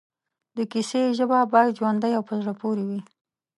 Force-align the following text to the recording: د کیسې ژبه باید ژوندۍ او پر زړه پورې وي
د 0.57 0.57
کیسې 0.71 1.01
ژبه 1.17 1.39
باید 1.53 1.77
ژوندۍ 1.79 2.11
او 2.15 2.23
پر 2.27 2.37
زړه 2.43 2.53
پورې 2.61 2.83
وي 2.89 2.99